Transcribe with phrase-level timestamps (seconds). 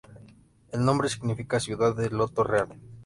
[0.71, 2.69] El nombre significa "ciudad de loto real".